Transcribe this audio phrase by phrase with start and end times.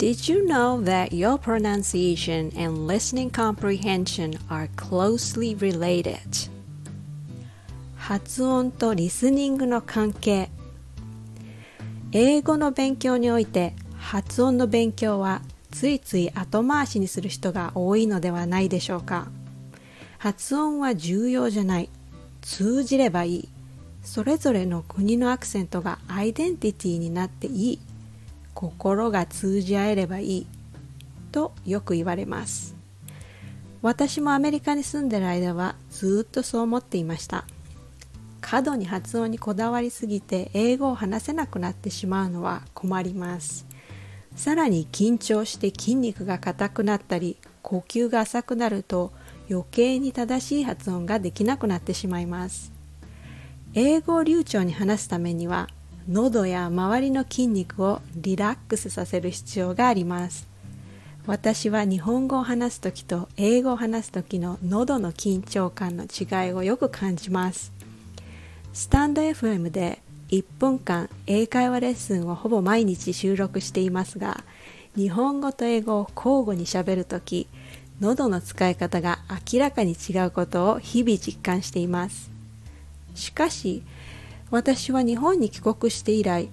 [0.00, 6.48] Did you know that your pronunciation and listening comprehension are closely related?
[7.98, 10.48] 発音とリスニングの関係。
[12.12, 19.28] 英語の勉強において発音の勉強はついつい後回しにする人が多いのではないでしょうか。
[20.16, 21.90] 発音は重要じゃない。
[22.40, 23.48] 通じればいい。
[24.02, 27.78] それぞれの国のアクセントがアイデンティティになっていい。
[28.54, 30.46] 心が通じ合えればいい。
[31.32, 32.74] とよく言われます。
[33.82, 37.44] 私もアメリカに住んでる間はずっとそう思っていました。
[38.40, 43.66] 過度に発音にこだわりすぎて英語を話せなくなってしまうのは困ります。
[44.34, 49.12] さらに緊張して筋肉が硬くなったり呼吸が浅くなると
[49.50, 52.72] 余計に正しい発音ができなくなってしまいます。
[53.74, 55.68] 英語を流暢に話すためには
[56.08, 60.48] 喉や周りの筋肉をリラックスさせる必要があります。
[61.26, 67.72] 私は日本語を話す時と英語を話す時の喉の緊張感の違いをよく感じます。
[68.72, 74.44] スタンド FM で1分間英会話レッスンをほぼ毎日収録していますが
[74.96, 77.48] 日本語と英語を交互にしゃべるとき
[78.00, 79.18] 喉の使い方が
[79.52, 82.30] 明らかに違うことを日々実感しています。
[83.14, 83.82] しかし
[84.50, 86.48] 私は日本に帰国して以来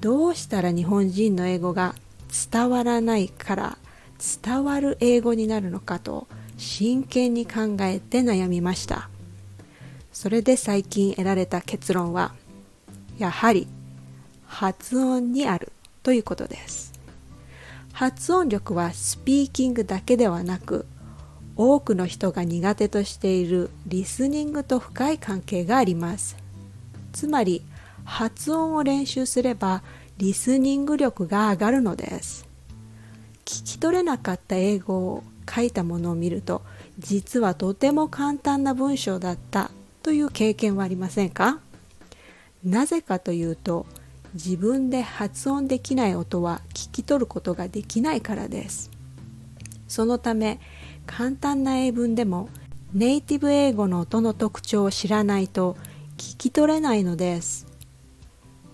[0.00, 1.94] どうしたら日本人の英語が
[2.52, 3.78] 伝わらないから
[4.42, 9.10] 伝わる英語になるのかと真剣に考えて悩みました。
[10.12, 12.32] それで最近得られた結論は
[13.18, 13.68] やはり
[14.46, 16.94] 発音にあるということです。
[17.92, 20.86] 発音力はスピーキングだけではなく
[21.56, 26.45] 多くの人が苦手としているリスニングと深い関係があります。
[27.16, 27.62] つまり
[28.04, 29.82] 発音を練習すれば
[30.18, 32.46] リスニング力が上がるのです。
[33.46, 36.60] 聞き取れなかった英語を書いたものを見ると
[36.98, 39.70] 実はとても簡単な文章だった
[40.02, 41.60] という経験はありませんか？
[42.62, 43.86] なぜかというと
[44.34, 48.90] 自分で発音できない音は聞き取ることができないからです。
[49.88, 50.60] そのため
[51.06, 52.50] 簡単な英文でも
[52.92, 55.78] ネイティブ英語の音の特徴を知らないと
[56.16, 57.66] 聞き取れないのです。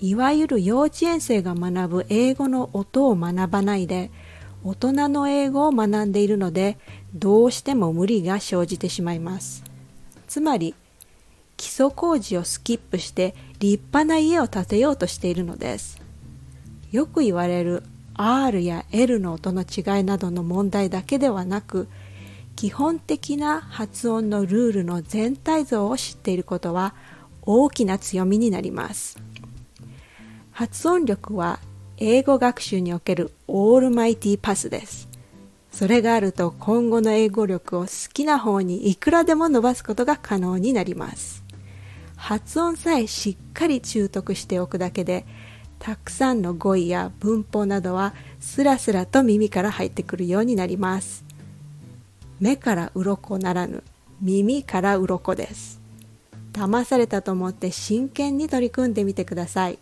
[0.01, 4.11] いわゆる幼稚園生が学ぶ英語の音を学ばないで
[4.65, 6.77] 大人の英語を学んでいるので
[7.15, 9.65] どうしても無理が生じてしまいます。
[10.27, 10.75] つまり
[11.57, 16.01] 基礎工事をスキップして立派な家を建てようとしているのです。
[16.91, 17.83] よく言われる
[18.15, 21.89] R や L の音の違いなどの問題だけではなく
[22.57, 26.95] 基本的な発音のルールの全体像を知っていることは
[27.43, 29.19] 大きな強みになります。
[30.51, 31.59] 発音力は
[31.97, 35.09] 英語学習におけるオールマイティパスです。
[35.71, 41.43] それがあると今後の英語力を好きな方にいくらでも伸ばすことが可能になります。
[42.17, 45.27] 発音さえしっかり習得しておくだけで
[45.81, 51.25] たくさんの語彙や文法などはスラスラと耳から入ってくるようになります。
[52.39, 53.83] 目から鱗ならぬ
[54.21, 55.82] 耳から鱗です。
[56.53, 59.79] 騙されたと思って真剣に取り組んでみてください。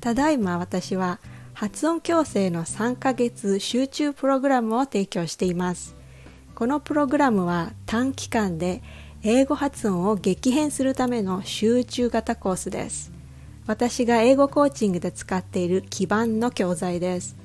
[0.00, 1.18] ただいま私は
[1.54, 5.96] 発音矯正の3ヶ月集中プログラムを提供しています。
[6.54, 8.82] このプログラムは短期間で
[9.22, 13.12] 英語発音を激変するための集中型コースです。
[13.66, 17.36] 私が英語コーチングで使っている基盤の教材です。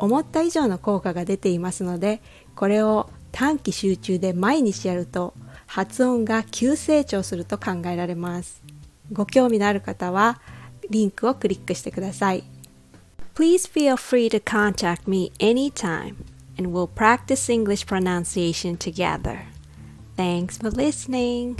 [0.00, 2.22] 思った以上の効果が出ていますので
[2.56, 5.34] これを短期集中で毎日やると
[5.70, 8.60] 発音が急成長すると考えられます。
[9.12, 10.40] ご興味のある方は
[10.90, 12.42] リンクをクリックしてください。
[13.36, 16.16] Please feel free to contact me anytime
[16.58, 19.42] and we'll practice English pronunciation together.
[20.16, 21.56] Thanks for listening.